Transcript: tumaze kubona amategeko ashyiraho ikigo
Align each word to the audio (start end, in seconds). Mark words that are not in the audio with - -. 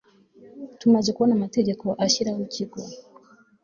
tumaze 0.79 1.09
kubona 1.15 1.33
amategeko 1.35 1.85
ashyiraho 2.05 2.39
ikigo 2.47 2.79